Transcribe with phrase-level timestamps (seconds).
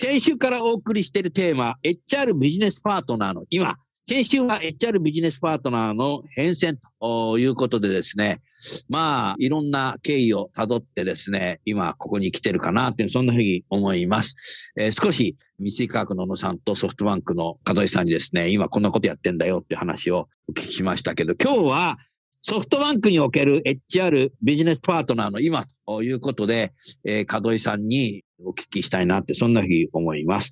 [0.00, 8.40] 先週からお送りしているテーマ、HR ビジネスパートナーの今、先週は HR ビジネスパートナーの変遷ということでですね、
[8.88, 14.36] まあ、いろんな経緯をたどってですね、今ここに来てるかなっていう、そんなふうに思います。
[14.78, 21.98] えー、少し三井科学の野さんとソフトバンクの門井さんにですね、今こんなことやってんだよっていう話をお聞きしましたけど、今日は
[22.42, 26.72] ソフトバンクにおける HR ビジネスパートナーの今ということで、
[27.04, 30.50] えー、門井さんにお聞きしたいなって、そんなふうに思います。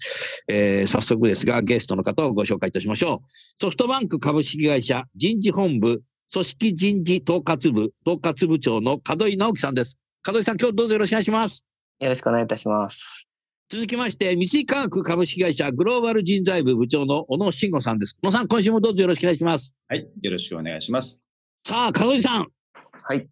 [0.48, 3.28] えー、早速ですが、ゲストの方をご紹介いたしましょう。
[3.60, 9.98] ソフトバンク株式会社人事本部組織人事統括部統括部長の門井直樹さんです。
[10.26, 11.62] 門井さん、今日どうぞよろしくお願いします。
[12.00, 13.28] よろしくお願いいたします。
[13.68, 18.16] 続きまして、三井化学株式会社グローバル人材部部長の小野慎吾さんです。
[18.22, 19.72] 小野さん、今週もどうぞよろしくお願いします。
[19.88, 21.28] はい、よろしくお願いします。
[21.66, 22.46] さあ、門井さん。
[22.92, 23.28] はい。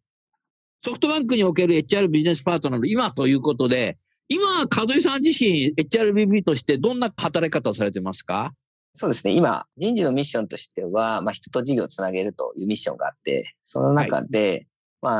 [0.84, 3.96] ソフトバンクにおける HR ビジネスパートナーの今ということで、
[4.28, 8.52] 今、門井さん自身、HRBB としてどんな働き方をされてますか？
[8.94, 9.32] そうですね。
[9.34, 14.66] 今、人事のミッションとしては、まあ、人と事業をつなげるというミッションがあって、その中で、はい、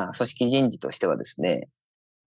[0.04, 1.68] まあ、組織人事としてはですね、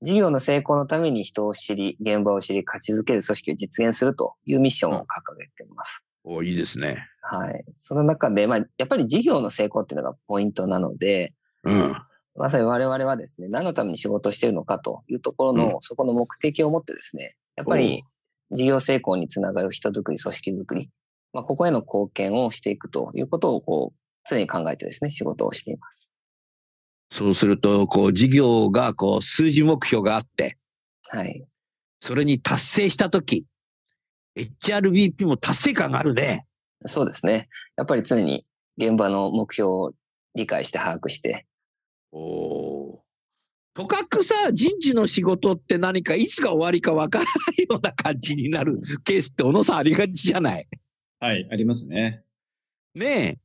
[0.01, 6.03] 事業の成功のために人を知り、現場を知り、勝ち続ける組織を実現するというミッションを掲げています。
[6.25, 7.07] うん、おいいですね。
[7.21, 7.63] はい。
[7.75, 11.33] その中で、まあ、やっぱり事業の成功っていうのがポイントなので、
[11.63, 11.95] うん。
[12.37, 18.03] まさに我々はですね、何のために仕事をしているのかというところの、うん、そこの目的を持ってですね、やっぱり
[18.51, 20.89] 事業成功につながる人づくり、組織づくり、
[21.33, 23.99] まあ、ここへの貢献をしていくということを、こう、
[24.29, 26.13] 常に考えてですね、仕事をしています。
[27.11, 30.57] そうすると、こう、事業が、こう、数字目標があって、
[31.09, 31.45] はい。
[31.99, 33.45] それに達成したとき、
[34.35, 36.45] HRBP も達成感があるね。
[36.85, 37.49] そうですね。
[37.75, 38.45] やっぱり常に
[38.77, 39.93] 現場の目標を
[40.35, 41.47] 理解して把握して、
[42.11, 43.03] お
[43.73, 47.29] とかくさ、人事の仕事って何かいつか終わりかわからな
[47.59, 50.67] いような感じになるケースって小野さんありがちじゃない？
[51.19, 52.23] はい、ありますね。
[52.95, 53.37] ねえ。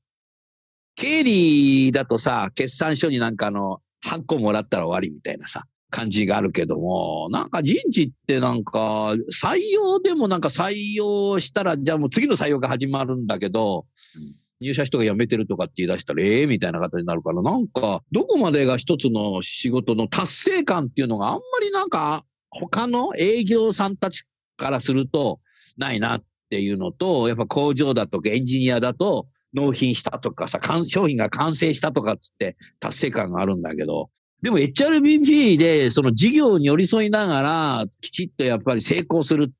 [0.94, 13.86] 経理だとさ、決算書になんかの、ハンコもらったら終わりみたいなさ、感じがあるけども、なんか人事ってなんか、採用でもなんか採用したら、じゃあもう次の採用が始まるんだけど、
[14.16, 24.24] うん入社したが辞めてるとかって言い出したら、ええー、みたいな形になるから、なんか、どこまでが一つの仕事の達成感っていうのがあんまりなんか、他の営業さんたち
[24.56, 25.40] からすると、
[25.76, 34.10] ないなっていうのと、やっぱ工場だとかエンジニアだと、納品したとかさ、商品が完成したとかっつって達成感があるんだけど、
[34.42, 39.52] でも HRBP でその事業に寄り添いながら、きちっとやっぱり成功するっ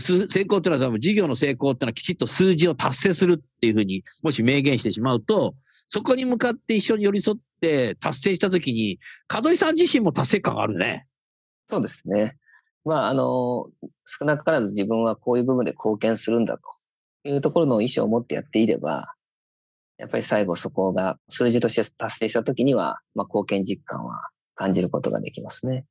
[0.00, 5.54] 成功っていうのは、事業の成功っていうのはきちっと数字を達成するっていうふうに、もし明言してしまうと、
[5.88, 8.98] そこに向かって一緒に寄り添って達成したときに、
[9.32, 11.06] 門井さん自身も達成感があるね。
[11.68, 12.36] そうですね。
[12.84, 13.70] まあ、あの、
[14.04, 19.14] 少なからず自分はこういう部分で貢献するんだというところの意思を持ってやっていれば、
[19.98, 24.20] やっぱり最後そこが数字として達成したときには、まあ、貢献実感は
[24.54, 25.84] 感じることができますね。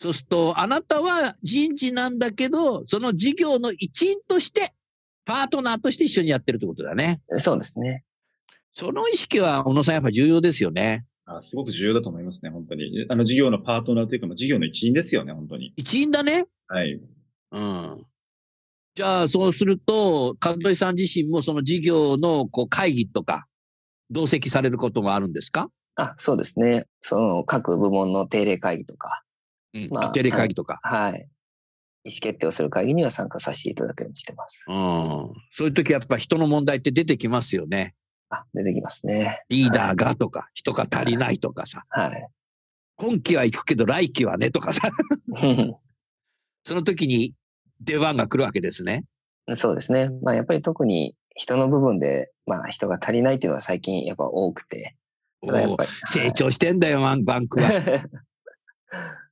[0.00, 4.72] そうすると、あなたは人事なんだけど、その事業の一員として、
[5.26, 7.20] パートナーとして一緒にやってるってことだね。
[7.36, 8.04] そうですね。
[8.72, 11.04] その意識は、小野さん、やっぱ重要ですよね。
[11.26, 13.06] あすごく重要だと思いますね、本当に。
[13.08, 15.72] あの、事業のパートナーというか、事業の一員ですよね、本当に。
[15.76, 16.46] 一員だね。
[16.66, 17.00] はい。
[17.52, 18.06] うん。
[18.94, 23.46] じゃあ、そうすると、門井さん自身もその事業のこう会議とか、
[24.10, 25.70] 同席されることもあるんですか？
[25.94, 26.86] あ、そうですね。
[27.00, 29.22] その各部門の定例会議とか、
[29.74, 31.28] うん、まあ、定例会議とか、はい。
[32.04, 34.64] 意思決定をする会議には参加させていただくようにしてます。
[34.68, 34.74] うん。
[35.52, 37.94] そういう時やっぱ人の問題って出てきますよね。
[38.30, 39.44] あ、出てきますね。
[39.48, 41.84] リーダーがとか、はい、人が足りないとかさ。
[41.90, 42.28] はい。
[42.96, 44.90] 今期は行くけど来期はねとかさ。
[46.64, 47.34] その時に
[47.80, 49.04] 出番が来るわけですね。
[49.54, 50.10] そうですね。
[50.22, 54.96] まあやっぱり特に人の部分で、まあ人が足りないっていうのは最近やっぱ多くて。
[56.06, 57.70] 成長してんだよ、バンバンクは。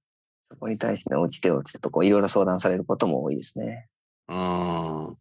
[0.51, 3.89] そこに対しての落ち手をちょっとこういろいろ相談されることも多いですね。
[4.29, 5.17] うん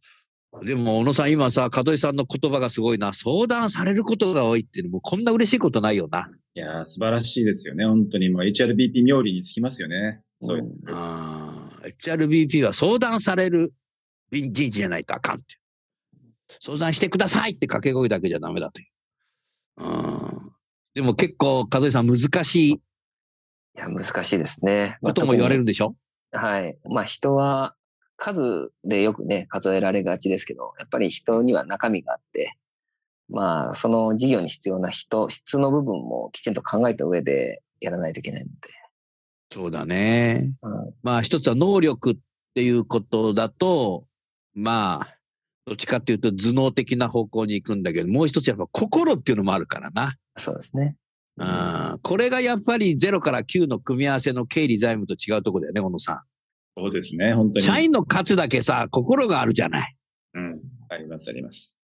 [0.64, 3.14] でも、小野さん、今さ、門井さんの言葉がすごいな。
[3.14, 6.32] 相談されることが多いっていうのも、こんな嬉しいことないよな。
[6.56, 7.86] いやー、素晴らしいですよね。
[7.86, 10.22] 本当にもう HRBP 冥利につきますよね。
[10.42, 11.68] そういううん
[12.04, 13.74] HRBP は相談される
[14.32, 15.46] 人事じゃないとあかんって。
[16.62, 19.84] 相談してくださいって掛け声だけじゃダメだという。
[19.84, 20.52] うん
[20.96, 22.82] でも結構、門井さん、難しい
[23.78, 24.98] いや、難しいですね。
[25.02, 25.96] まあことも言われるん特でしょ、
[26.34, 26.78] にはい。
[26.90, 27.76] まあ人は
[28.18, 32.58] 数でよくね、数えられがちですけど、やっぱり人には中身があって、
[33.30, 38.54] まあその事業に必要な人、質の部分もきちんと考えた上でやらないといけないので。
[39.54, 40.52] そうだね。
[40.62, 42.16] うんまあ一つは能力っ
[42.56, 44.06] ていうことだと、
[44.56, 45.18] まあ、
[45.68, 50.16] どっちかっていうと頭脳的な方向に行くんだけど、もう一つやっぱ心っていうのもあるからな。
[50.36, 50.96] そうですね。
[51.40, 56.24] うん、これがやっぱり0から9の組み合わせの経理財務と違うところだよね、小野さ
[56.76, 57.62] そうですね、本当ん。
[57.62, 57.68] に。
[57.68, 59.96] 社員の数だけさ、心があるじゃない。
[60.34, 60.62] うん。
[60.90, 61.80] あります、あります。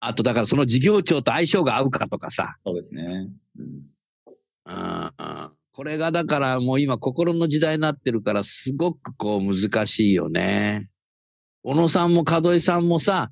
[0.00, 2.56] あとだからその事業長と相性が合うかとかさ。
[2.64, 3.28] そうですね。
[3.58, 3.64] うん。
[4.66, 10.88] うんうんこれがだからもう今心の時代になってるからすごくこう難しいよね。
[11.62, 13.30] 小野さんも門井さんもさ、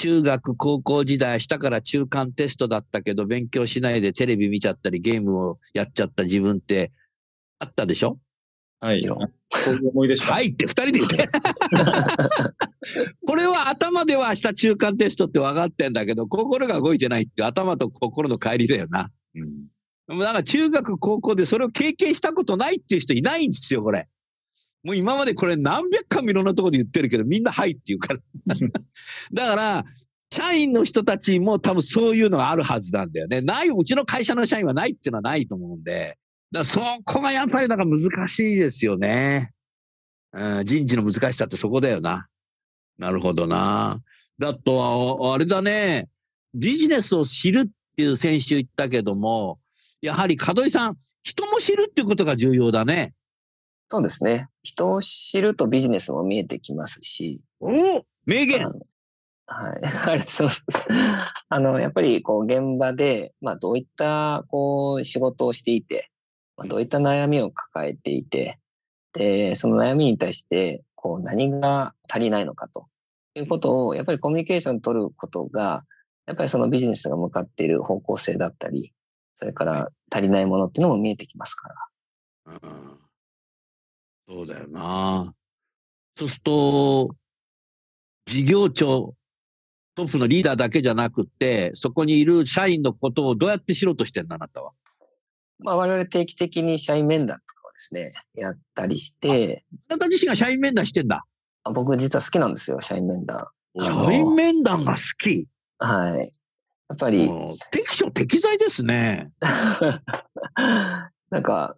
[0.00, 6.90] 中学、高校時代、下から中間テストだったけど、勉強しないでテレビ見ちゃったり、ゲームをやっちゃった自分って
[7.58, 8.18] あったでしょ？
[8.80, 9.02] はい。
[9.02, 10.32] そういう思い出しか。
[10.32, 11.28] はいって二人で言って。
[13.26, 19.10] これは頭では明日中間テストって分かってんだけど、心が動いてないって頭と心の帰りだよな。
[19.34, 19.66] うん。
[20.08, 24.08] でもだから中学、高校でそれを経験したことないっていう人いないんですよ、これ。
[24.82, 28.20] もう今までこれ何百回もいろんなところで言ってるけど、みんなはいって言うから。
[29.32, 29.84] だから、
[30.32, 33.40] 社員の人たちも多分そういうのがあるはずなんだよね。
[33.40, 36.16] ない、うちの会社の社員はないっていうのはないと思うんで。
[36.52, 39.52] だそこがやっぱりなんか難しいですよね。
[40.32, 42.28] うん、人事の難しさってそこだよな。
[42.98, 44.00] なるほどな。
[44.38, 46.08] だとは、あれだね。
[46.54, 49.58] ビジネスを知るっていう先週言ったけども、
[50.00, 53.14] やはり門井さん、人も知るっていうことが重要だね。
[53.90, 54.48] そうですね。
[54.62, 57.70] 人を知るとビジネスも見えてきますし、お
[58.24, 58.72] 名言
[59.46, 59.80] はい。
[60.06, 60.48] あう。
[61.48, 66.08] あの、やっぱり、こう、現場で、まあ、どういった、こう、仕事をしていて、
[66.56, 68.60] まあ、どういった悩みを抱えていて、
[69.12, 72.86] で、その悩みに対して、こう、何が足りないのかと
[73.34, 75.84] いうことを、やっぱりコミュニケーション取ることが、
[76.26, 78.92] やっぱりそのビジネスが向かっている方向性だったり、
[79.34, 81.74] それから足りないものっていうのも見えてきますから。
[82.62, 82.99] うん
[84.30, 85.34] そうだよな。
[86.16, 87.16] そうすると、
[88.26, 89.14] 事業長、
[89.96, 94.70] トップのリーダーだけじゃなくて、そこにいる社員のことをどうやって知ろうとしてんのあなたは？
[95.58, 101.24] まあ、我々定期的に社員面談とかをですね、やったりして、あなた自身が社員面談してんだ。
[101.64, 103.48] あ僕実は好きなんですよ、社員面談。
[103.80, 105.48] 社員面談が好き？
[105.78, 106.30] はい。
[106.88, 109.32] やっぱり、うん適所適材ですね。
[111.30, 111.76] なんか、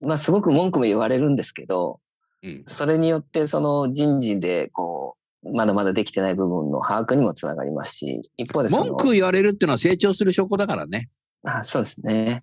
[0.00, 2.00] まあすごく文句も言われるんですけど、
[2.42, 11.08] うんそれによってその人事でこう、まだまだできてない部分の把握にもつながりますし、一方で文句言われるっていうのは成長する証拠だからね。
[11.44, 12.42] あそうですね。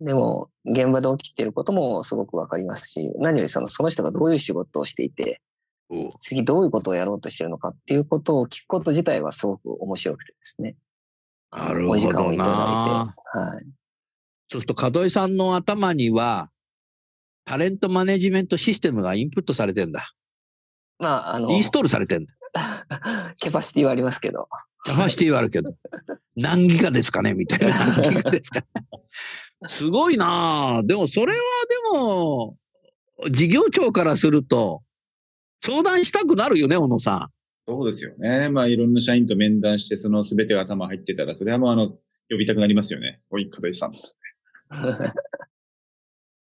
[0.00, 5.40] でも、現場で起きていることもすごくわかりますし、何よりそのその人がどういう仕事をしていて、
[6.20, 10.76] 次どういうことをやろうとしてるのかっていうことを聞くこと自体はすごく面白くてですね。
[11.52, 13.38] なるほどなお時間をいただいて。
[13.38, 13.64] はい。
[14.48, 16.50] そうすると門井さんの頭には、
[17.46, 20.12] タレントマネジメントシステムがインプットされてんだ。
[20.98, 22.32] まあ、あの、インストールされてんだ。
[23.36, 24.48] キャパシティはありますけど。
[24.84, 25.74] キャパシティはあるけど、
[26.36, 27.34] 何ギガですかね？
[27.34, 27.86] みたいな。
[27.98, 28.64] 何ギガですか
[29.66, 31.38] すごいなあでもそれは
[31.92, 32.56] でも、
[33.30, 34.82] 事業長からすると、
[35.64, 37.30] 相談したくなるよね、小野さ
[37.68, 38.48] そうですよね。
[38.48, 41.88] まあ、いろんな社員と面談して、その全てが頭入ってたら、それはもう、あの、
[42.28, 43.20] 呼びたくなりますよね。
[43.30, 43.92] おい、門井さん。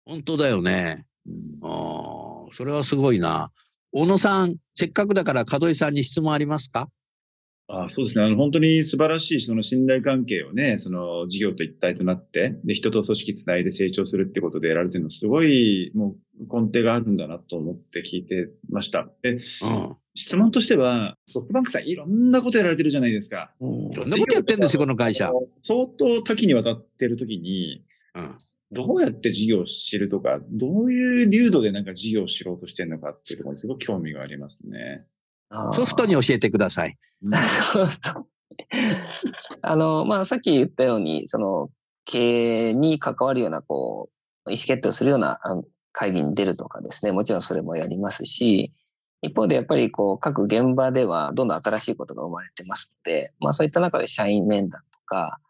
[0.09, 0.15] ん。
[0.15, 1.05] 本当だよね。
[1.27, 3.53] うんああ、それはすごいな。
[3.93, 6.89] 小野さん、せっかくだから門井さんに質問ありますか？
[7.71, 8.25] あそうですね。
[8.25, 19.11] あの、本当に素晴らしい、その信頼関係をね、その事業と一体となって、で、人と組織つないで成長するってことでやられてるの、すごい、もう、根底があるんだなと思って聞いてました。
[19.21, 19.41] で、うん。
[20.15, 23.53] 質問としては、ソフトバンクさんいろんなことやられてるじゃないですか。
[23.61, 25.31] うんいろんなことやってんですよ、この会社。
[25.61, 27.85] 相当多岐にわたってるときに、
[28.15, 28.35] うん。
[28.71, 35.07] どうやって事業を知るとか、どういう流度でなんか事業を知ろうとしてるのかっていうところにすごく興味がありますね。
[35.75, 36.97] ソフトに教えてください。
[37.23, 38.27] なるほど。
[39.63, 41.71] あの、まあ、さっき言ったように、その、
[42.05, 44.11] 経営に関わるような、こ
[44.47, 45.39] う、意思決定をするような
[45.93, 48.73] 会議に出るとかですね、もちろんそれもやりますし、
[49.23, 55.41] 一方でやっぱりこう、各現場ではどんどん新しいことが生まれてますので、まあそういった中で社員面談とか、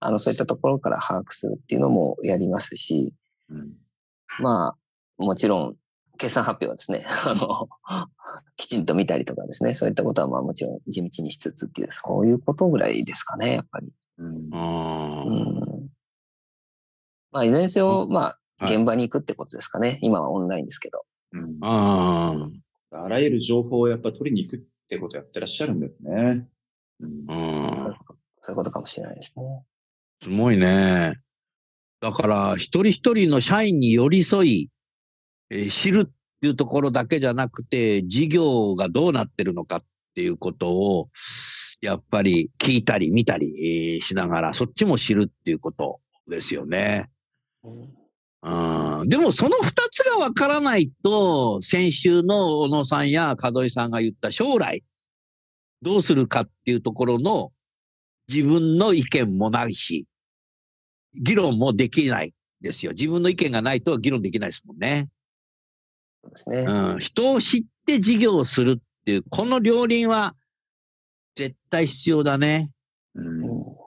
[0.00, 3.14] あの、そういったところから把握するっていうのもやりますし、
[3.50, 3.72] うん
[4.40, 4.76] ま
[5.18, 5.76] あ、もちろん、
[6.18, 7.68] 決算発表はですね、あの、
[8.56, 13.92] きちんと見たりとかですね、そういったことはまあもちろん地道にしつつっていう、そういうことぐらいですかね、やっぱり。
[14.18, 14.32] うんう。
[14.32, 14.54] うん
[15.84, 15.90] ん。
[17.30, 18.38] まあ、いずれにせよ、まあ、はい
[18.76, 20.00] 現場に行くってことですかね。
[20.02, 21.04] 今はオンラインですけど。
[21.32, 22.34] うんあ
[22.90, 23.04] あ。
[23.04, 26.48] あらゆる情報をやっぱ取りに行くってことやってらっしゃるんですね。
[27.00, 27.76] うんうん。
[27.76, 28.07] そういうこと
[28.40, 29.64] そういうことかもしれないですね。
[30.22, 31.14] すごいね。
[32.00, 34.68] だから、一人一人の社員に寄り添い、
[35.50, 39.80] えー知るっていうところだけじゃなくて、事業がどうなってるのかっ
[40.14, 41.08] ていうことを、
[41.80, 47.10] やっぱり聞いたり見たり、えーしながら、そっちも知るっていうことですよね。
[48.42, 54.84] うん、でもその二つがわからないと、先週の小野さんや門井さんが言った将来、
[55.82, 57.52] どうするかっていうところの
[58.28, 60.06] 自分の意見もないし、
[61.14, 62.92] 議論もできないですよ。
[62.92, 65.08] 自分の意見がないと議論できないですもんね。
[66.22, 66.66] そうですね。
[66.68, 70.34] うん、人を知って事業をするっていう、この両輪は
[71.34, 72.70] 絶対必要だね。
[73.14, 73.78] うん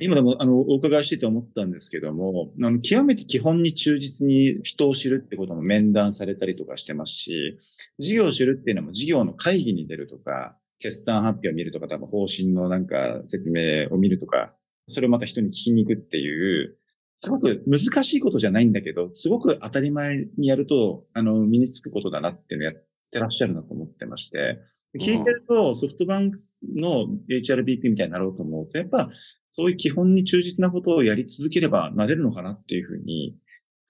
[0.00, 7.58] 今でも、あの、お伺いしてて思ったんですけども、あの、極めて基本に忠実に人を知るってことも面談されたりとかしてますし、
[8.00, 14.54] 事業を知るっていうのも事業の会議に出るとか、決算発表を見るとか、多分方針のなんか説明を見るとか、
[14.88, 16.76] それをまた人に聞きに行くっていう、
[17.20, 24.58] すごく難しいことじゃないんだけど、すごく当たり前にやると、あの、身につくことだなっていうのをやってらっしゃるなと思ってまして、
[24.98, 26.38] 聞いてると、ソフトバンク
[26.74, 29.10] の HRBP みたいになろうと思うと、やっぱ、
[29.48, 33.36] そういう基本に忠実なことをやり続ければなれるのかなっていうふうに、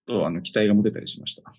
[0.06, 1.52] と、あの、期待が持てたりしました。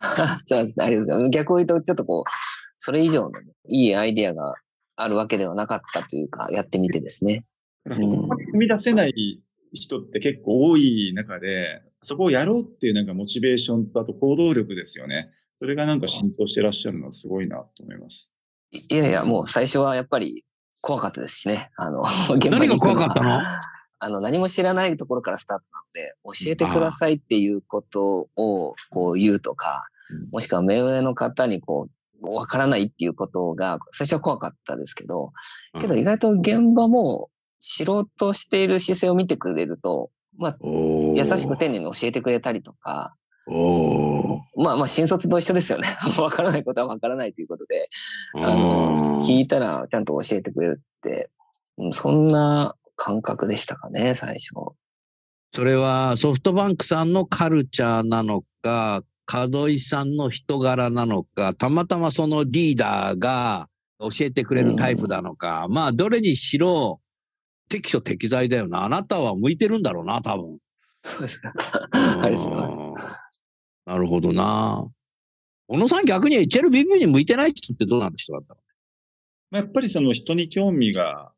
[0.46, 0.86] そうですね。
[0.86, 1.30] ありがとうございます。
[1.30, 2.51] 逆を言うと、ちょっとこう、
[2.84, 3.30] それ以上の
[3.68, 4.56] いいアイデアが
[4.96, 7.44] あるわけではなかったというか、やってみてですね。
[7.84, 9.40] だからそこまで踏み出せない
[9.72, 15.30] 人って結構多い中で、そこをやろうっていうなんかモチベーションと、あと行動力ですよね。
[15.58, 18.34] それがなんか浸透してらっしゃるのはすごいなと思います。
[18.72, 20.44] いいやいや、もう最初はやっぱり
[20.80, 21.70] 怖かったですしね。
[21.76, 22.02] あの、
[22.34, 23.38] 現場何がに行くのは怖かったの？
[24.00, 35.32] あの、何も知らないところからスタートなので、教えてくださいっていうことをこう言うとかうん、もしくは目上の方にこう、わからないっていうことが最初は怖かったですけど、
[35.80, 43.14] けど意外と現場も知ろうとしている姿勢を見てくれると、まあ、優しく丁寧に教えてくれたりとか、
[44.56, 45.96] まあまあ新卒と一緒ですよね。
[46.18, 47.88] わからないことはわからないということで、
[48.36, 51.30] あうの、ん聞いたらちゃんと教えてくれるって、
[51.78, 54.74] うんそんな感覚でしたかね、最初。
[55.54, 67.00] それはソフトバンクさんのカルチャーなのか、門井さんの人柄なのか、たまたまそのリーダーが教えてくれるタイプなのか、まあ、どれにしろ、
[67.68, 68.84] 適所適材だよな。
[68.84, 70.58] あなたは向いてるんだろうな、多分。
[71.04, 71.52] そうですか。
[71.92, 72.88] ありがとうございます。
[72.88, 73.32] うん
[73.84, 74.86] なるほどな。
[75.68, 78.60] 小野さん逆に HLBB に向いてない人ってどうなん人だったの
[79.50, 81.32] まあやっぱりその人に興味が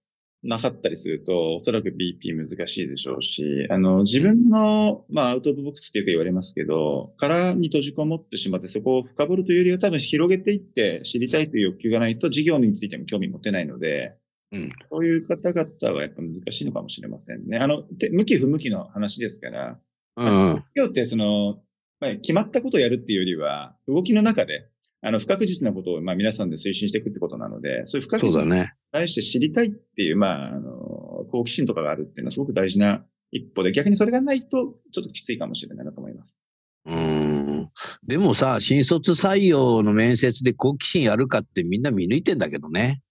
[0.45, 14.17] なかったりすると、おそらく BP 難しいでしょうし、あの、自分の、まあ、アウトオブボックスっていうか言われますけど、殻に閉じこもってしまって、そこを深掘るというよりは多分広げていって知りたいという欲求がないと事業についても興味持てないので、
[14.53, 14.73] うん。
[14.91, 17.59] そういう方々はやっぱ難しいのかもしれませんね。
[17.59, 19.79] あの、て向き不向きの話ですから、
[20.17, 20.55] うん。
[20.57, 21.63] 事業ってその、
[22.01, 24.69] まあ、決まったことをやるっていうよりは、動きの中で、
[25.07, 28.73] あの、不確実なことを、まあ、皆さんで推進していくってことなので、そういう不確実なそうだね。
[28.91, 36.39] 対して知りたいっていう、まあ、あの、好奇心とかがあるっていうのはすごく大事な一歩で、逆にそれがないと、ちょっときついかもしれないなと思います。
[36.87, 37.71] うん。
[38.07, 43.03] でもさ、新卒採用の面接で好奇心やるかってみんな見抜いてんだけどね。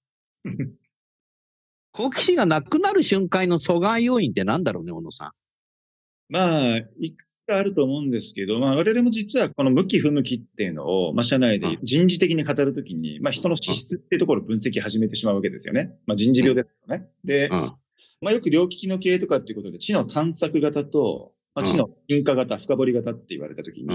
[1.92, 5.32] 好奇心がなくなる瞬間の阻害要因ってなんだろうね、小野さん。
[6.30, 15.94] まあ、いくつかあると思うんですけど、まあ、我々も実はこの向き不向きっていうのを、まあ、社内で人事的に語るときに、まあ、人の資質っていうところを分析始めてしまうわけですよね。
[16.06, 17.10] まあ、人事病ですよね。
[17.24, 17.60] で、うん。
[18.22, 23.90] まあ、よく両利きの経営とかっていうことで、知の探索型と、まあ、知の進化型、深掘り型って言われたときに、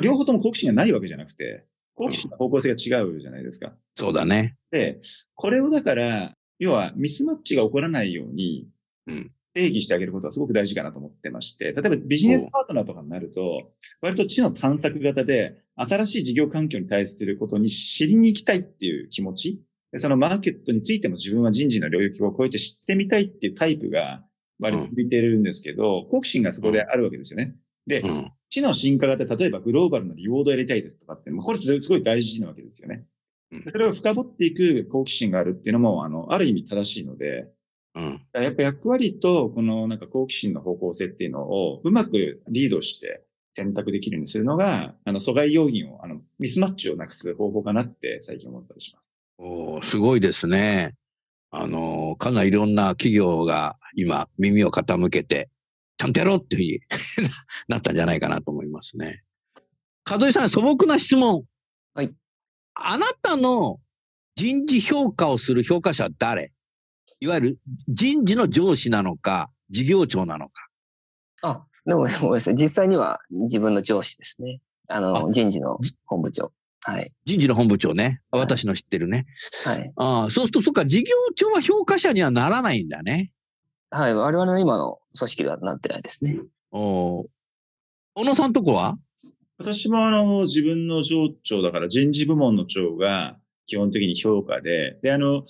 [0.00, 1.64] 両方とも好奇心がないわけじゃなくて、
[1.94, 3.72] 好奇心の方向性が違うじゃないですか。
[3.96, 4.56] そうだね。
[4.70, 4.98] で、
[5.34, 8.68] これをだから、要はミスマッチが起こらないように、
[9.06, 19.62] うん定義してあげることはすごく大事かなと思ってまして、例えばビジネスパートナーとかになると、割と知の探索型で、新しい事業環境に対することに知りに行きたいっていう気持ち、
[19.96, 24.24] そのマーケットについても自分は人事の領域を超えて知ってみたいっていうタイプが
[24.58, 27.56] 割と向いてるんですけど、好奇心がそこであるわけですよね。
[27.86, 28.32] で、うん。
[28.50, 33.06] 知の進化型、例えばグローバルのリウォードをやりたいですとかって、これすごい大事なわけですよね
[33.52, 33.62] うん。
[33.66, 37.48] それを深掘っていく好奇心があるっていうのも、あの、ある意味正しいので、
[37.94, 38.20] うん。
[38.32, 43.24] やっぱ役割と、このなんか好奇心の方向性っていうのをうまくリードして
[43.54, 49.14] 選択できるようにするのが、あの、阻害要因を、あの、ミスマッチをなくす方法かなって最近思ったりします。
[49.38, 50.94] おーすごいですね。
[51.50, 55.48] あの、かなりいろんな企業が今耳を傾けて、
[55.98, 57.28] ちゃんとやろうっていうふうに
[57.68, 59.22] なったんじゃないかなと思いますね。
[60.10, 61.44] 門井さん、素朴な質問。
[61.94, 62.12] はい。
[62.74, 63.80] あなたの
[64.34, 66.52] 人事評価をする評価者は誰？
[67.24, 70.68] いわゆる人事の上司なのか、事業長なのか。
[71.40, 72.54] あ、でも、でもごめんなさい。
[72.54, 74.60] 実際には自分の上司ですね。
[74.88, 76.52] あの、あ人事の本部長。
[76.82, 77.14] はい。
[77.24, 78.20] 人事の本部長ね。
[78.30, 79.24] はい私の知ってるね。
[79.64, 79.90] はい。
[79.96, 83.32] ああ、そうすると、そっか、事業長は評価者にはならないんだね。
[83.88, 84.14] はい。
[84.14, 86.38] 我々の今の組織ではなってないですね。
[86.72, 87.26] おー
[88.16, 88.98] 小野さんとこは？
[89.56, 95.44] 私もあの、自分の上長だから人事部門の長が基本的に評価で、で、あの、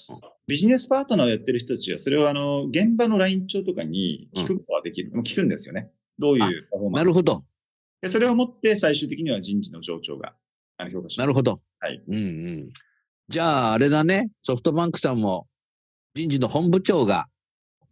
[0.47, 5.11] ビジネスパートナーをやってる人たちは、それをあの、現場のライン長とかに聞くことができる。
[5.13, 5.91] もう聞くんですよね。
[6.19, 7.45] どういうパフォーマンスなるほど。
[8.03, 10.35] で、それをもって最終的には人事の上長が
[10.77, 11.25] あの評価します。
[11.25, 11.61] なるほど。
[11.81, 12.03] はい。
[12.07, 12.71] うんうん。
[13.29, 14.31] じゃあ、あれだね。
[14.43, 15.47] ソフトバンクさんも
[16.15, 17.27] 人事の本部長が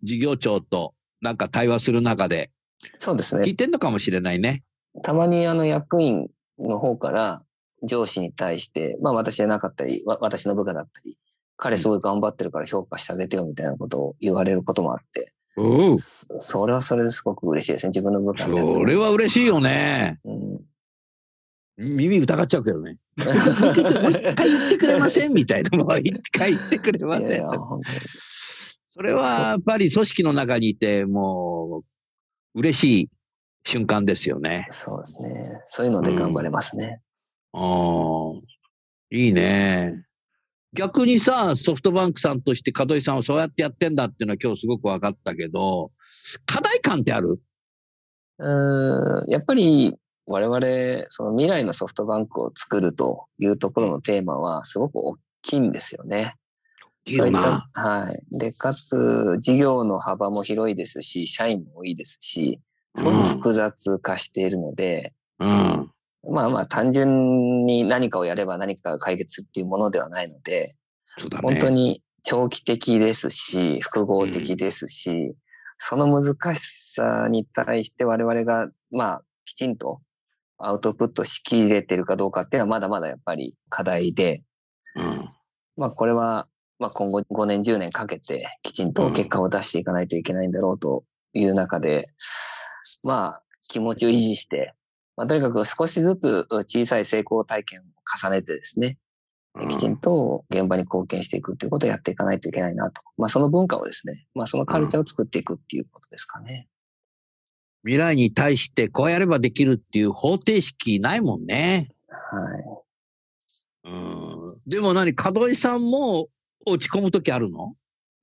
[0.03, 2.51] 事業長となんか対話する中で
[2.99, 3.51] そうですね聞。
[3.51, 4.63] いてんのかもしれないね。
[5.03, 6.29] たまにあの役員
[6.59, 7.43] の方から
[7.83, 11.17] 上司に対して、まあ私じゃなかったり、わ私の部下だったり、
[11.63, 15.99] 彼すごい頑張ってるから評価してあげてよみたいなことを言われることもあって、おお。
[15.99, 17.91] そそれはそれですごく嬉しいですね。
[17.91, 20.19] 自分の部下になってそれは嬉しいよね。
[20.25, 20.61] うん。
[21.79, 22.99] 耳疑っちゃうけどね。
[23.17, 25.79] もう一回言ってくれませんみたいな。
[25.79, 27.59] もう一回言ってくれませんいやいや。
[28.91, 31.85] それはやっぱり組織の中にいて、も
[32.57, 33.11] う嬉しい
[33.65, 34.67] 瞬間ですよね。
[34.71, 35.61] そうですね。
[35.63, 37.01] そういうので頑張れますね。
[37.53, 37.63] ああ、
[39.13, 40.05] いいね。
[40.75, 45.93] 逆にさ、ソフトバンクさんとして門井さんはそうやってやってんだっていうのは今日すごく分かったけど、
[46.47, 47.41] 課題感ってある？
[48.39, 49.95] うーん、やっぱり
[50.27, 56.37] 我々、その未来のソフトバンクを作るというところのテーマはすごく大きいんですよね。
[57.05, 57.43] いいよな。
[57.43, 58.39] そういったはい。
[58.39, 62.61] で、かつ、事業の幅も広いですし、社員も多いですし、
[62.97, 65.92] すごく複雑化しているので、うん。
[66.31, 70.77] まあまあ単純に何かをやれば何かが解決っていうものではないので、
[71.31, 71.39] ね。
[71.43, 75.35] 本当に長期的ですし、複合的ですし、
[75.79, 76.61] その難し
[76.95, 80.01] さに対して我々が、まあ、きちんと
[80.59, 84.45] アウトプットしきれてるかどうかっていうのはまだまだやっぱり課題で、
[84.97, 85.25] うん。
[85.77, 86.47] まあこれは、
[86.79, 92.07] まあ今後5年10年かけてきちんと結果を出していかないといけないんだろうという中で、
[93.03, 94.75] まあ気持ちを維持して、
[95.17, 97.83] まあとにかく少しずつ小さい成功体験を
[98.23, 98.99] 重ねてですね、
[99.69, 103.03] きちんと現場に貢献していくっていうことをやっていかないといけないなと。
[103.19, 106.69] まあその文化をですね、まあそのカルチャーを作っていくっていうことですかね。
[107.85, 111.91] 未来に対してこうやればできるっていう方程式ないもんね。
[112.09, 113.91] はい。
[113.91, 114.57] うん。
[114.67, 116.29] でも何門井さんも
[116.65, 117.75] 落ち込むときあるの？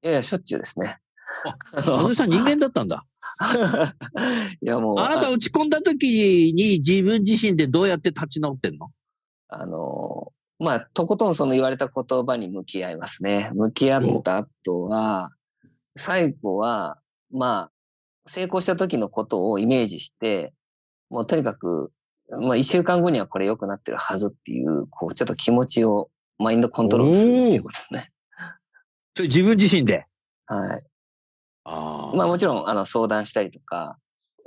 [0.01, 0.97] いやいや、しょっちゅうですね。
[1.85, 3.05] 門井さん人間だったんだ。
[4.61, 8.91] いやもう、あなた落ち込んだときに自分自身でどうやって立ち直ってんの？
[9.47, 13.49] あの、まあ、とことんその言われた言葉に向き合いますね。
[13.53, 15.31] 向き合った後は、
[15.95, 16.99] 最後は、
[17.31, 17.71] まあ、
[18.27, 20.53] 成功した時のことをイメージして、
[21.09, 21.91] もうとにかく、
[22.41, 28.11] まあ、一週間後にはこれ良くなってるはずっていう、こう、ちょっと気持ちをマインドコントロールするっていうことですね。
[29.15, 30.05] それ自分自身で？
[30.45, 30.85] はい。
[31.71, 33.97] あまあもちろん、あの、相談したりとか、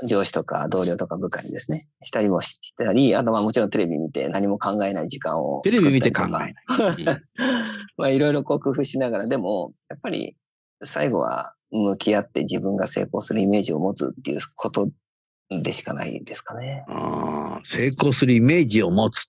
[0.06, 6.54] 上司とか同僚とか部下にですね、したりもしたり、あとまあもちろんテレビ見て何も考えない時間をテレビ見て考えない。
[7.96, 10.36] まあいろいろこう工夫しながら、でも、やっぱり
[10.82, 14.90] 最後は向き合って自分が成功するイメージを持つっていうこと
[15.50, 16.84] でしかないですかね。
[16.88, 19.28] あー成功するイメージを持つ。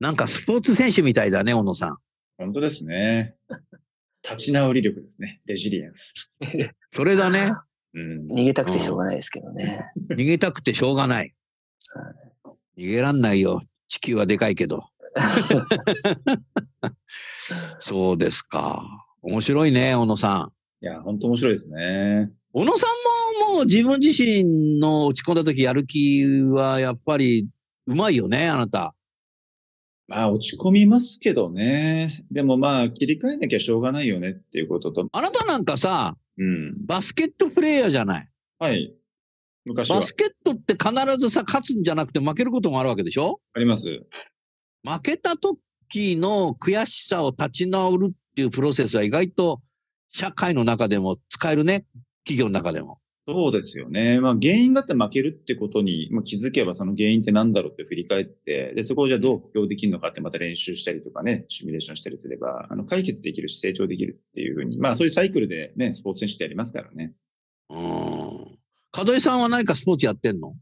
[0.00, 1.98] なんかスポーツ選手みたいだね、小野さん。
[2.38, 3.34] 本当ですね。
[4.22, 5.40] 立ち直り力ですね。
[5.46, 6.32] レジリエンス。
[6.92, 7.52] それだね。
[7.94, 8.32] うん。
[8.32, 9.90] 逃げたくてしょうがないですけどね。
[10.10, 11.34] 逃げたくてしょうがない。
[12.76, 13.62] 逃げらんないよ。
[13.88, 14.84] 地球はでかいけど。
[17.80, 18.84] そうですか。
[19.22, 20.50] 面白いね、小野さ
[20.80, 20.84] ん。
[20.84, 22.30] いや、本当面白いですね。
[22.52, 27.48] 小野さんもも自分自身の落ち込んだ時やる気はやっぱり
[27.86, 28.94] うまいよね、あなた。
[30.08, 32.24] まあ、落ち込みますけどね。
[32.30, 35.06] でもまあ、切り替えなきゃしょうがないよねっていうことと。
[35.12, 36.86] あなたなんかさ、うん。
[36.86, 38.28] バスケットプレイヤーじゃない？
[38.58, 38.94] はい。
[39.66, 43.40] 昔はバスケットって必ずさ、勝つんじゃなくて負けることもあるわけでしょ？
[43.52, 43.86] あります。
[44.82, 49.60] 負けた時の悔しさを立ち直るっていうプロセスは意外と
[50.10, 51.84] 社会の中でも使えるね。
[52.24, 52.98] 企業の中でも。
[53.30, 54.20] そうですよね。
[54.22, 67.12] まあ、原因があって負けるってことにまあ気づけば、その原因って何だろうって振り返って、で、そこをじゃあどう補強できるのかってまた練習したりとかね、シミュレーションしたりすれば、あの、解決できるし成長できるっていうふうに、まあ、そういうサイクルでね、スポーツ選手ってやりますからね。
[67.68, 67.78] うん。
[67.78, 68.58] 門
[69.14, 70.54] 井さんは何かスポーツやってんの？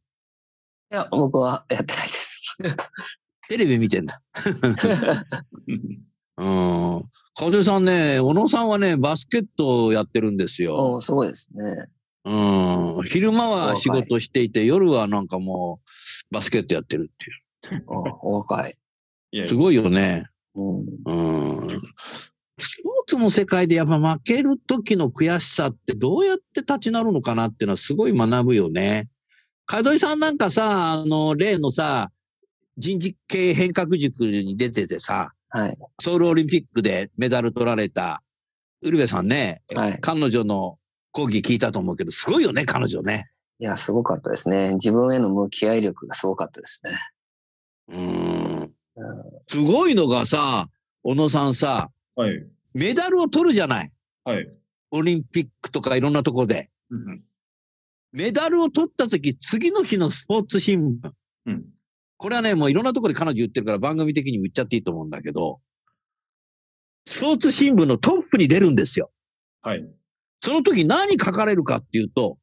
[0.90, 2.56] いや、僕はやってないです。
[3.48, 4.20] テレビ見てんだ。
[6.38, 7.04] うん。
[7.40, 10.94] 門井さんね、小野さんはね、バスケットをやってるんですよ。
[10.94, 11.86] おすごいですね。
[12.26, 13.04] うん。
[13.04, 15.80] 昼間は仕事していて、夜はなんかも
[16.30, 18.76] うバスケットやってるっていおお若い。
[19.30, 19.48] いやう。
[19.48, 20.26] すごいよね。
[20.56, 20.86] うん。
[21.06, 21.12] う
[21.66, 21.80] ん。
[22.58, 29.08] スポーツの世界でやっぱ負ける時の悔しさってどうやって立ち直るのかなっていうのはすごい学ぶよね。
[29.70, 32.10] 門井さんなんかさ、あの、例のさ、
[32.76, 35.78] 人事系変革塾に出ててさ、はい。
[36.00, 38.22] ソウルオリンピックでメダル取られた、
[38.82, 40.78] ウルベさんね、はい彼女の
[41.16, 43.30] 講義聞いたと思うけど、すごいよね、彼女ね。
[43.58, 44.74] いや、すごかったですね。
[44.74, 46.90] 自分への向き合い力がすごかったですね。
[47.88, 48.62] うん。
[48.62, 48.72] うん
[49.48, 50.68] すごいのがさ、
[51.02, 52.46] 小野さんさ、はい。
[52.74, 53.92] メダルを取るじゃない。
[54.24, 54.46] はい。
[54.90, 56.70] オリンピックとかいろんなところで。
[56.90, 57.22] うん
[58.12, 61.10] メダルを取った時、次の日のスポーツ新聞。
[61.46, 61.64] うん。
[62.16, 65.60] これはね、もういろんなところで彼女言ってるから番組的にも言っちゃっていいと思うんだけど、
[67.04, 69.10] スポーツ新聞のトップに出るんですよ。
[69.60, 69.86] はい。
[70.40, 72.38] その時何書かれるかっていうと、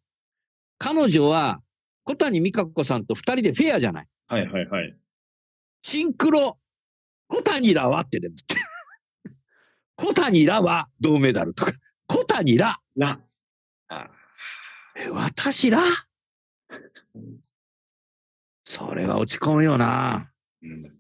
[0.78, 1.62] 彼女は
[2.04, 4.08] 小谷美香子さんと二人でフェアじゃない。
[4.28, 4.48] はい。
[4.48, 4.68] はい。
[4.68, 4.98] はい。
[5.84, 6.58] シンクロ、
[7.28, 8.36] 小谷らはって出る。
[9.96, 11.74] 小谷らは銅メダルとか、
[12.08, 13.20] 小谷ら、ら。
[13.90, 14.10] あ
[14.96, 15.82] え私ら？
[18.66, 20.32] それが落ち込むよな。
[20.62, 20.98] うん。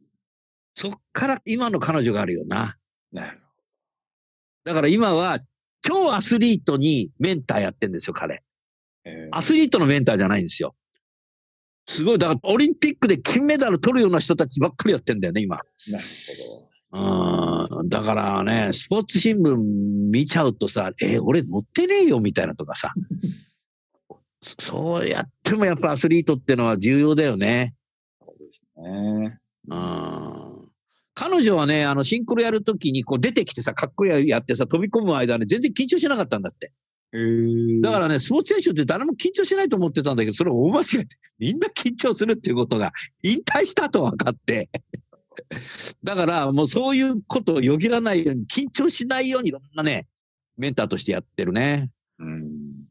[0.76, 2.78] そっから今の彼女があるよな。
[3.12, 3.42] なる
[4.64, 5.40] だから今は
[5.84, 8.41] 超アスリートにメンターやってんですよ、彼。
[9.32, 10.76] アスリートのメンターじゃないんですよ。
[11.88, 15.58] すごい、だからオリンピックで金メダル取るような人たちばっかりやってんだよね、今。
[15.89, 16.04] なる
[16.91, 17.74] ほど。
[17.80, 17.89] うん。
[17.89, 22.93] だからね、スポーツ新聞見ちゃうとさ、えー俺乗ってねえよ、みたいなとかさ。
[24.41, 27.74] そそうやってもやっぱアスリートってのは重要だよね。
[28.19, 29.39] そうですね。
[29.67, 30.62] うん。
[31.15, 36.71] 彼女はね、あの、シンクロやるときにこう出てきてさ、かっこいいやってさ、飛び込む間ね、全然緊張しなかったんだって。
[37.13, 44.69] へーだからね、スポーツ選手って誰も緊張しないと思ってたんだけど、それは大間違いで、みんな緊張するっていうことが引退したと分かって。
[46.04, 50.08] だからもうそういうことをよぎらないように、緊張しないようにいろんなね、
[50.58, 51.91] メンターとしてやってるね。
[52.17, 52.88] うん。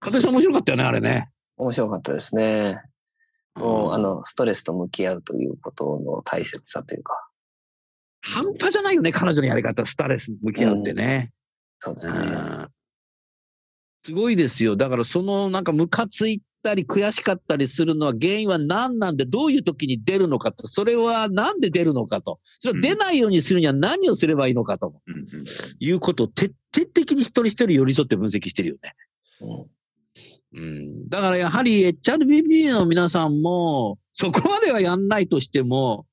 [0.00, 1.28] 風さん面白かったよね、あれね。
[1.58, 2.80] 面白かったですね。
[3.54, 7.12] もう、うんあの、ストレスと向き合うということの大切さというか。
[8.22, 11.32] 半端じゃないよね、彼女のやり方、ストレス向き合うってね。
[11.78, 12.18] そうですね。
[12.18, 12.68] うん
[14.04, 14.74] すごいですよ。
[14.76, 25.24] だからそのなんかムカついたり悔しかったりするのは原因は何なんでどういう時に出るのかと、それはなんで出るのかと、それは出ないようにするには何をすればいいのかとうんうん
[25.78, 28.94] いうことを徹底的に一人一人寄り添って分析してるよね。
[29.40, 29.66] うん
[30.54, 36.06] うん、だからやはり HRBB の皆さんもそこまではやんないとしても、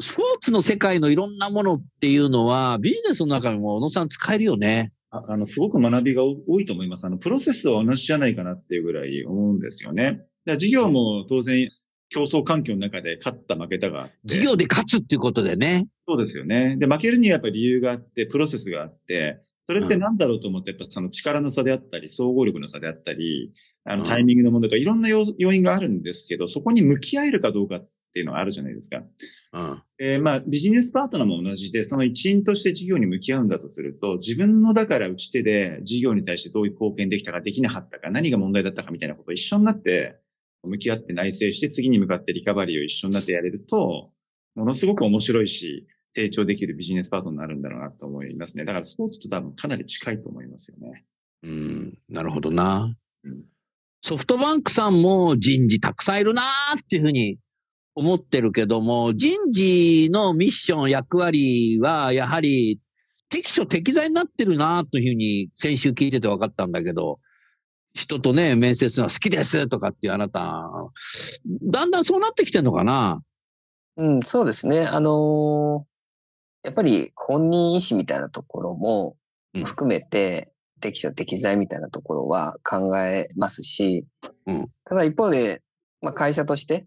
[0.00, 4.92] スポーツの世界のいろんなものっていうのはビジネスの中にも小野さん使えるよね。
[5.10, 7.06] ああの、すごく学びが多いと思います。
[7.06, 10.04] あの、プロセスは同じじゃないかなっていうぐらい思うんですよね。
[10.04, 11.68] だから事業も当然
[12.08, 14.10] 競争環境の中で勝った負けたが。
[14.24, 15.86] 事業で勝つっていうことでね。
[16.08, 16.76] そうですよね。
[16.78, 23.52] で、負けるにはやっぱり理由があって、プロセスがあって、それって何だろうと思って、やっぱその力の差であったり、総合力の差であったり、
[23.84, 29.02] あのうんタイミングの問題とか、いろんな要要因があるんですけど、そこに向き合えるかどうかっていうのはあるじゃないですか。
[29.54, 29.82] うん。
[29.98, 40.20] えーまあ、ビジネスパートナーも同じで、その一員として事業に向き合うんだとすると、自分のだから打ち手で事業に対してどういう貢献できたか、できなかったか、何が問題だったかみたいなことを一緒になって、
[40.62, 44.12] 向き合って内省して、次に向かってリカバリーを一緒になってやれると、
[44.54, 48.64] ものすごく面白いし、成長できるビジネスパートナーになるんだろうなと思いますね。
[48.64, 51.04] だからスポーツと多分かなり近いと思いますよね。
[51.42, 52.94] うん、なるほどな
[53.24, 53.44] うん。
[54.02, 57.38] ソフトバンクさんも人事たくさんいるなーっていうふうに
[57.94, 62.80] 思ってるけども、人事のミッション、役割はやはり
[63.28, 67.20] 適所適材になってるなというふうに先週聞いてて分かったんだけど、
[67.94, 70.70] 人とね、面接が好きですとかっていうあなた、
[71.62, 73.20] だんだんそうなってきてんのかな？
[73.96, 74.86] うん、そうですね。
[74.86, 75.92] あのー
[76.64, 79.16] やっぱり本人意思みたいなところも
[79.52, 79.64] うん。
[79.64, 84.06] 含めて、適所適材みたいなところは考えますし、
[84.46, 84.68] うん。
[84.84, 85.60] ただ一方で、
[86.00, 86.86] まあ、会社として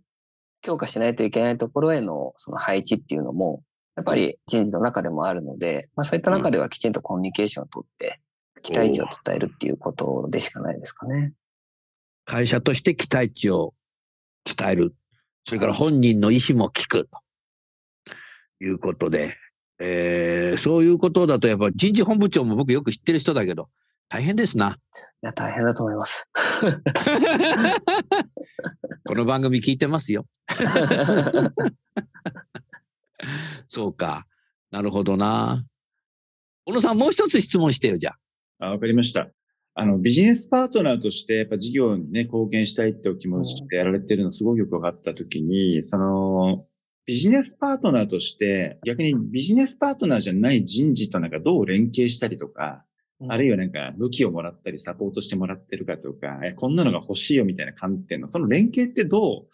[0.66, 3.62] 強化しないといけないところへのその配置っていうのも、
[3.96, 8.20] やっぱり人事の中でもあるので、まあ、そういった中ではきちんとコミュニケーションをとって、
[8.64, 11.34] 期待値を伝えるっていうことでしかないですかね。
[12.26, 13.76] 会社として期待値を
[14.44, 14.96] 伝える。
[15.48, 17.08] それから本人の意思も聞く。
[18.60, 19.36] ということで、
[19.80, 23.70] えーそういうことだと、やっぱ人事本部長も僕よく知ってる人だけど、
[24.08, 24.72] 大変ですな。
[24.72, 26.28] いや、大変だと思います。
[29.08, 30.26] この番組聞いてますよ。
[33.68, 34.26] そうか。
[34.72, 35.64] なるほどな。
[36.66, 38.14] 小野さん、もう一つ質問してよ、じゃ
[38.58, 38.66] あ。
[38.66, 39.30] あ、わかりました。
[39.76, 46.66] あの、ビジネスパートナーとして、やっぱ事業にね、貢献したいってお気持ちでやられてるのすごくよく分かったときに、その、
[47.06, 52.84] ビジネスパートナーとして、逆にビジネスパートナーじゃない人事となんかどう連携したりとか、
[53.30, 59.48] あるいはなんか武器をもらったりサポートしてもらってるかとか、えこんなのが欲しいよみたいな観点の、その連携ってどう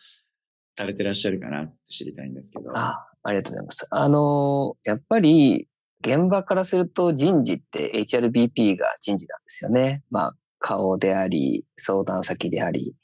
[0.78, 2.76] されてらっしゃるかなって知りたいんですけど。
[2.76, 3.88] あありがとうございます。
[3.92, 5.68] あのーやっぱり、
[6.04, 10.02] 現場からすると人事って HRBP が人事なんですよね。
[10.10, 12.96] まあ、顔であり、相談先であり。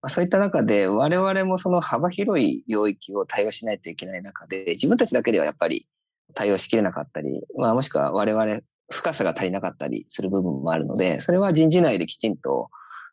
[0.00, 5.86] まあ、そういった中で、我々もその幅広い領域を対応しないといけない中で、自分たちだけではやっぱり
[6.32, 12.70] 対応しきれなかったり、まあ、もしくは我々深さが足りなかったりする部分もあるので、それは人事内できちんと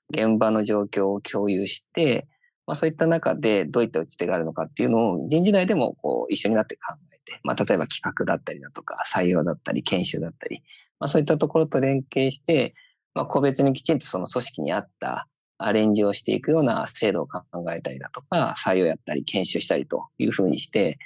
[0.09, 2.27] 現場の状況を共有して、
[2.67, 10.63] まあ、そういった中でどういった打ち手があるのかっていうのを人事内でもこう一緒になって考えて、まあ、例えば企画だったりだとか採用だったり研修だったり、
[10.99, 12.75] まあ、そういったところと連携して、
[13.15, 17.41] まあ、個別にきちんとその組織に合ったアレンジをしていくような制度を考
[17.73, 20.97] えたりだとか、採用やったり研修したりというふうにして、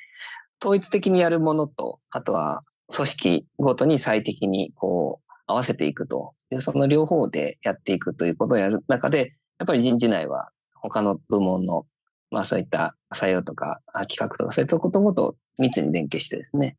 [0.61, 11.85] 統一的にやるものと、あとは組織ごとに最適にこう合わせていくという、その両方でやっていくということをやる中で、やっぱり人事内は他の部門の、
[12.31, 16.77] まあそういった採用とかあ企画とかそういったことごと密に連携してですね、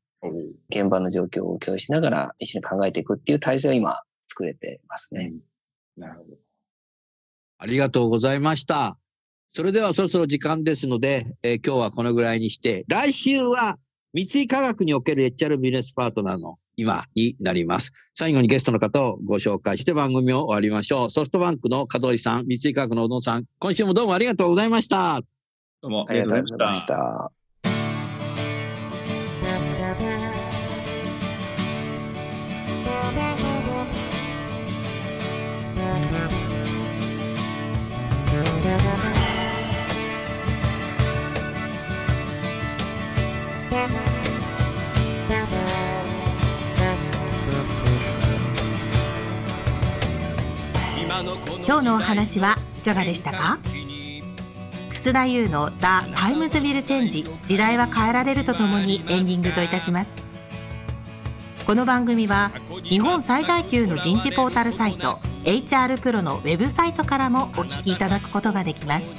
[0.70, 5.32] 現場の状況を共有しながら一緒に考えていくっていう体制を今作れてますね。
[5.96, 6.36] なるほど。
[7.58, 8.96] ありがとうございました。
[9.54, 13.78] それではそろそろ時間ですので、えー今日はこのぐらいにして、来週は
[14.14, 17.92] 三井科学における HR ビジネスパートナーの今になります。
[18.14, 21.10] 最後にゲストの方をご紹介して番組を終わりましょう。
[21.10, 25.20] ソフトバンクの門井さん、三井科学の小野さん、今週もどうもありがとうございました。
[25.82, 26.86] どうもありがとうございまし。
[26.86, 27.32] た。
[51.66, 53.58] 今日のお話はいかがでしたか？
[54.90, 60.14] 楠田祐の「The Times Will Change 時代は変えられる」とともにエンディングといたします。
[61.66, 62.50] この番組は
[62.82, 69.14] 日本最大級の人事ポータルサイト HR プロのウェブサイトからもお聞きいただくことができます。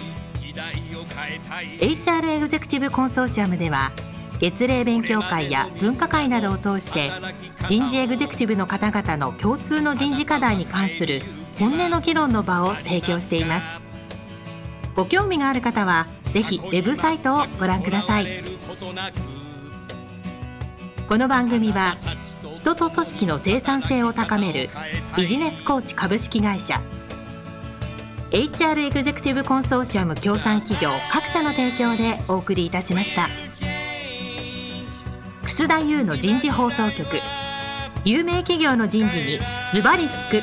[1.80, 3.92] HR エグゼクティブコンソーシアムでは
[4.40, 7.12] 月例勉強会や分科会などを通して
[7.68, 11.20] 人事エグゼクティブの方々の共通の人事課題に関する
[11.58, 13.68] 本音の議論の場を提供しています。
[14.96, 18.28] ご興味がある方はぜひウェブサイトをご覧ください。
[21.08, 21.98] この番組は
[22.54, 24.70] 人と組織の生産性を高める
[25.18, 26.82] ビジネスコーチ株式会社
[28.32, 33.28] HR エグゼクティブコンソーシアム協賛企業各社の提供でお送りいたしました。
[35.60, 37.06] 楠田優の人事放送局。
[38.06, 39.40] 有名企業の人事に
[39.74, 40.42] ズバリ聞く。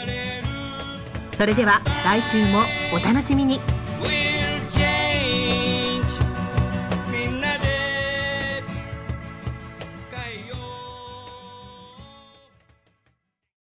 [1.39, 2.61] それでは来週も
[2.93, 3.59] お楽しみに。